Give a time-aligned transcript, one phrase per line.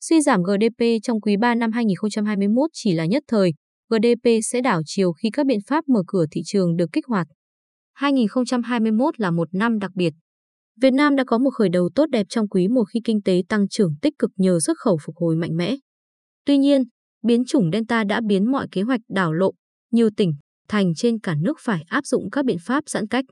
[0.00, 3.52] Suy giảm GDP trong quý 3 năm 2021 chỉ là nhất thời,
[3.90, 7.26] GDP sẽ đảo chiều khi các biện pháp mở cửa thị trường được kích hoạt.
[7.94, 10.12] 2021 là một năm đặc biệt.
[10.80, 13.42] Việt Nam đã có một khởi đầu tốt đẹp trong quý một khi kinh tế
[13.48, 15.76] tăng trưởng tích cực nhờ xuất khẩu phục hồi mạnh mẽ.
[16.44, 16.82] Tuy nhiên,
[17.22, 19.54] biến chủng Delta đã biến mọi kế hoạch đảo lộn,
[19.92, 20.32] nhiều tỉnh,
[20.68, 23.24] thành trên cả nước phải áp dụng các biện pháp giãn cách.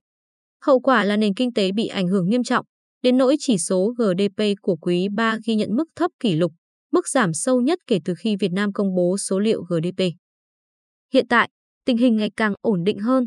[0.64, 2.67] Hậu quả là nền kinh tế bị ảnh hưởng nghiêm trọng,
[3.03, 6.53] đến nỗi chỉ số GDP của quý 3 ghi nhận mức thấp kỷ lục,
[6.93, 10.03] mức giảm sâu nhất kể từ khi Việt Nam công bố số liệu GDP.
[11.12, 11.51] Hiện tại,
[11.84, 13.27] tình hình ngày càng ổn định hơn.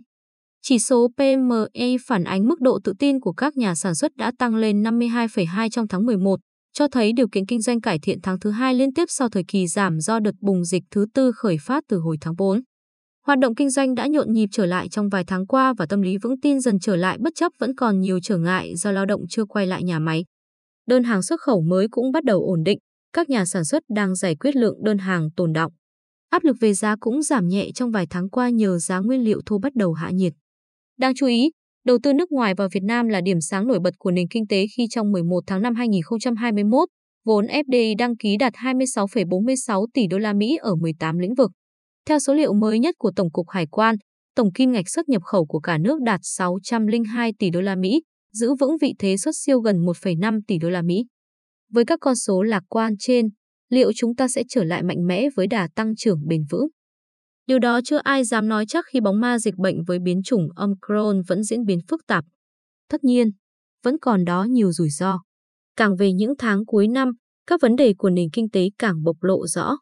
[0.61, 4.31] Chỉ số PME phản ánh mức độ tự tin của các nhà sản xuất đã
[4.39, 6.39] tăng lên 52,2 trong tháng 11,
[6.73, 9.43] cho thấy điều kiện kinh doanh cải thiện tháng thứ hai liên tiếp sau thời
[9.47, 12.61] kỳ giảm do đợt bùng dịch thứ tư khởi phát từ hồi tháng 4.
[13.29, 16.01] Hoạt động kinh doanh đã nhộn nhịp trở lại trong vài tháng qua và tâm
[16.01, 19.05] lý vững tin dần trở lại bất chấp vẫn còn nhiều trở ngại do lao
[19.05, 20.25] động chưa quay lại nhà máy.
[20.87, 22.79] Đơn hàng xuất khẩu mới cũng bắt đầu ổn định,
[23.13, 25.71] các nhà sản xuất đang giải quyết lượng đơn hàng tồn động.
[26.29, 29.41] Áp lực về giá cũng giảm nhẹ trong vài tháng qua nhờ giá nguyên liệu
[29.45, 30.33] thô bắt đầu hạ nhiệt.
[30.97, 31.49] Đáng chú ý,
[31.85, 34.47] đầu tư nước ngoài vào Việt Nam là điểm sáng nổi bật của nền kinh
[34.47, 36.89] tế khi trong 11 tháng năm 2021,
[37.25, 41.51] vốn FDI đăng ký đạt 26,46 tỷ đô la Mỹ ở 18 lĩnh vực.
[42.09, 43.95] Theo số liệu mới nhất của Tổng cục Hải quan,
[44.35, 48.01] tổng kim ngạch xuất nhập khẩu của cả nước đạt 602 tỷ đô la Mỹ,
[48.33, 51.05] giữ vững vị thế xuất siêu gần 1,5 tỷ đô la Mỹ.
[51.71, 53.25] Với các con số lạc quan trên,
[53.69, 56.67] liệu chúng ta sẽ trở lại mạnh mẽ với đà tăng trưởng bền vững?
[57.47, 60.47] Điều đó chưa ai dám nói chắc khi bóng ma dịch bệnh với biến chủng
[60.55, 62.25] Omicron vẫn diễn biến phức tạp.
[62.89, 63.31] Tất nhiên,
[63.83, 65.19] vẫn còn đó nhiều rủi ro.
[65.75, 67.11] Càng về những tháng cuối năm,
[67.47, 69.77] các vấn đề của nền kinh tế càng bộc lộ rõ.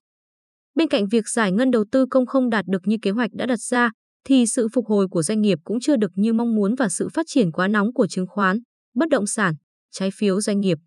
[0.77, 3.45] Bên cạnh việc giải ngân đầu tư công không đạt được như kế hoạch đã
[3.45, 3.91] đặt ra,
[4.25, 7.09] thì sự phục hồi của doanh nghiệp cũng chưa được như mong muốn và sự
[7.13, 8.59] phát triển quá nóng của chứng khoán,
[8.95, 9.55] bất động sản,
[9.91, 10.77] trái phiếu doanh nghiệp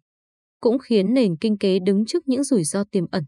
[0.61, 3.25] cũng khiến nền kinh tế đứng trước những rủi ro tiềm ẩn.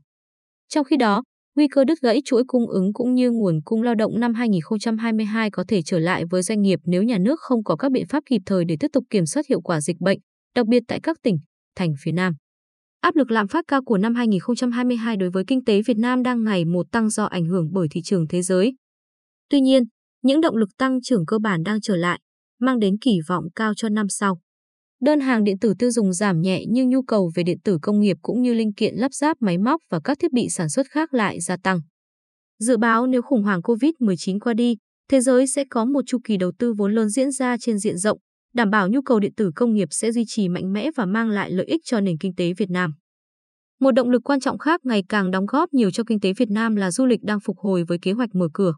[0.68, 1.22] Trong khi đó,
[1.56, 5.50] nguy cơ đứt gãy chuỗi cung ứng cũng như nguồn cung lao động năm 2022
[5.50, 8.22] có thể trở lại với doanh nghiệp nếu nhà nước không có các biện pháp
[8.26, 10.18] kịp thời để tiếp tục kiểm soát hiệu quả dịch bệnh,
[10.54, 11.38] đặc biệt tại các tỉnh,
[11.76, 12.34] thành phía Nam.
[13.02, 16.44] Áp lực lạm phát cao của năm 2022 đối với kinh tế Việt Nam đang
[16.44, 18.74] ngày một tăng do ảnh hưởng bởi thị trường thế giới.
[19.50, 19.82] Tuy nhiên,
[20.22, 22.20] những động lực tăng trưởng cơ bản đang trở lại,
[22.60, 24.38] mang đến kỳ vọng cao cho năm sau.
[25.00, 28.00] Đơn hàng điện tử tiêu dùng giảm nhẹ nhưng nhu cầu về điện tử công
[28.00, 30.86] nghiệp cũng như linh kiện lắp ráp máy móc và các thiết bị sản xuất
[30.90, 31.80] khác lại gia tăng.
[32.58, 34.76] Dự báo nếu khủng hoảng COVID-19 qua đi,
[35.10, 37.98] thế giới sẽ có một chu kỳ đầu tư vốn lớn diễn ra trên diện
[37.98, 38.18] rộng,
[38.54, 41.28] đảm bảo nhu cầu điện tử công nghiệp sẽ duy trì mạnh mẽ và mang
[41.28, 42.94] lại lợi ích cho nền kinh tế Việt Nam.
[43.80, 46.50] Một động lực quan trọng khác ngày càng đóng góp nhiều cho kinh tế Việt
[46.50, 48.74] Nam là du lịch đang phục hồi với kế hoạch mở cửa.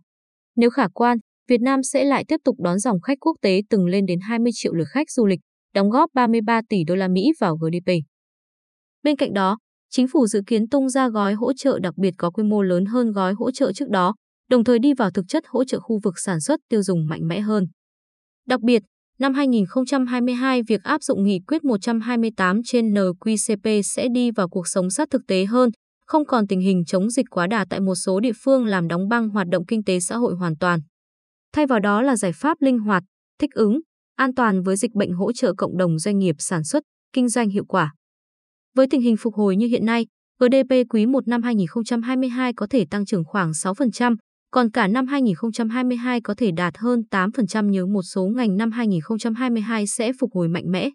[0.56, 1.18] Nếu khả quan,
[1.48, 4.52] Việt Nam sẽ lại tiếp tục đón dòng khách quốc tế từng lên đến 20
[4.54, 5.40] triệu lượt khách du lịch,
[5.74, 7.92] đóng góp 33 tỷ đô la Mỹ vào GDP.
[9.02, 9.58] Bên cạnh đó,
[9.90, 12.84] chính phủ dự kiến tung ra gói hỗ trợ đặc biệt có quy mô lớn
[12.84, 14.14] hơn gói hỗ trợ trước đó,
[14.50, 17.28] đồng thời đi vào thực chất hỗ trợ khu vực sản xuất tiêu dùng mạnh
[17.28, 17.66] mẽ hơn.
[18.46, 18.82] Đặc biệt,
[19.18, 24.90] năm 2022 việc áp dụng nghị quyết 128 trên NQCP sẽ đi vào cuộc sống
[24.90, 25.70] sát thực tế hơn,
[26.06, 29.08] không còn tình hình chống dịch quá đà tại một số địa phương làm đóng
[29.08, 30.80] băng hoạt động kinh tế xã hội hoàn toàn.
[31.52, 33.02] Thay vào đó là giải pháp linh hoạt,
[33.40, 33.80] thích ứng,
[34.16, 36.82] an toàn với dịch bệnh hỗ trợ cộng đồng doanh nghiệp sản xuất,
[37.12, 37.94] kinh doanh hiệu quả.
[38.76, 40.06] Với tình hình phục hồi như hiện nay,
[40.40, 44.16] GDP quý 1 năm 2022 có thể tăng trưởng khoảng 6%,
[44.54, 49.86] còn cả năm 2022 có thể đạt hơn 8% nhớ một số ngành năm 2022
[49.86, 50.90] sẽ phục hồi mạnh mẽ.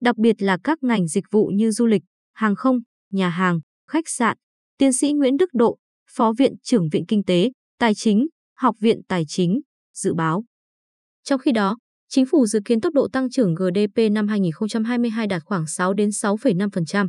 [0.00, 2.02] Đặc biệt là các ngành dịch vụ như du lịch,
[2.32, 2.78] hàng không,
[3.12, 3.60] nhà hàng,
[3.90, 4.36] khách sạn.
[4.78, 5.78] Tiến sĩ Nguyễn Đức Độ,
[6.10, 9.60] Phó Viện trưởng Viện Kinh tế, Tài chính, Học viện Tài chính,
[9.94, 10.44] dự báo.
[11.24, 11.76] Trong khi đó,
[12.08, 16.08] Chính phủ dự kiến tốc độ tăng trưởng GDP năm 2022 đạt khoảng 6 đến
[16.08, 17.08] 6,5%.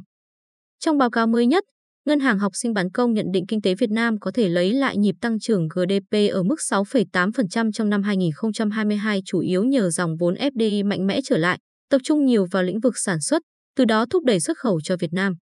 [0.80, 1.64] Trong báo cáo mới nhất,
[2.06, 4.74] Ngân hàng Học sinh bán công nhận định kinh tế Việt Nam có thể lấy
[4.74, 10.16] lại nhịp tăng trưởng GDP ở mức 6,8% trong năm 2022 chủ yếu nhờ dòng
[10.20, 13.42] vốn FDI mạnh mẽ trở lại, tập trung nhiều vào lĩnh vực sản xuất,
[13.76, 15.34] từ đó thúc đẩy xuất khẩu cho Việt Nam.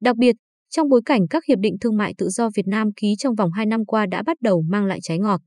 [0.00, 0.36] Đặc biệt,
[0.70, 3.52] trong bối cảnh các hiệp định thương mại tự do Việt Nam ký trong vòng
[3.52, 5.40] 2 năm qua đã bắt đầu mang lại trái ngọt.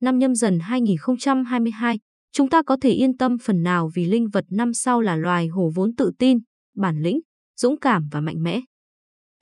[0.00, 1.98] Năm nhâm dần 2022,
[2.32, 5.46] Chúng ta có thể yên tâm phần nào vì linh vật năm sau là loài
[5.46, 6.38] hổ vốn tự tin,
[6.76, 7.20] bản lĩnh,
[7.56, 8.60] dũng cảm và mạnh mẽ.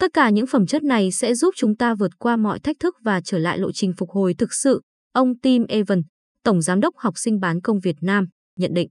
[0.05, 2.97] Tất cả những phẩm chất này sẽ giúp chúng ta vượt qua mọi thách thức
[3.03, 4.81] và trở lại lộ trình phục hồi thực sự,
[5.13, 6.03] ông Tim Evan,
[6.43, 8.27] Tổng Giám đốc Học sinh bán công Việt Nam,
[8.59, 8.89] nhận định.